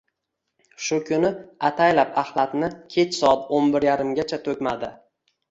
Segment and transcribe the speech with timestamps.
[0.85, 1.29] Shu kuni
[1.69, 4.93] ataylab axlatni kech soat o`n bir yarimgacha to`kmadi